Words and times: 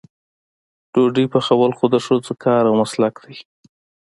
ډوډۍ 0.93 1.25
پخول 1.33 1.71
خو 1.77 1.85
د 1.93 1.95
ښځو 2.05 2.33
کار 2.43 2.63
او 2.69 2.73
مسلک 2.81 3.15
دی. 3.23 3.35